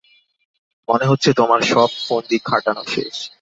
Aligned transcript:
মনে 0.87 1.05
হচ্ছে 1.05 1.29
তোমার 1.33 1.61
সব 1.61 1.89
ফন্দি 2.07 2.37
খাটানো 2.45 2.83
শেষ। 2.87 3.15